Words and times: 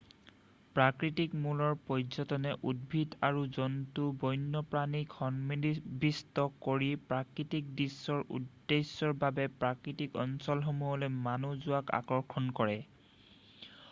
প্ৰকৃতি-মূলৰ 0.77 1.73
পৰ্য্যটনে 1.89 2.53
উদ্ভিদ 2.71 3.17
আৰু 3.27 3.43
জন্তু 3.57 4.05
বণ্যপ্ৰাণীক 4.23 5.13
সন্নিৱিষ্ট 5.19 6.47
কৰি 6.69 6.89
প্ৰকৃতিক 7.13 7.69
দৃশ্যৰ 7.83 8.25
উদ্দেশ্যৰ 8.41 9.15
বাবে 9.27 9.47
প্ৰাকৃতিক 9.65 10.21
অঞ্চলসমূহলৈ 10.27 11.13
মানুহ 11.31 11.55
যোৱাক 11.69 11.97
আকৰ্ষণ 12.03 12.53
কৰে৷ 12.61 12.85